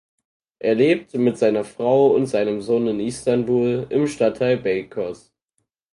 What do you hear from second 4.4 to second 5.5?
Beykoz.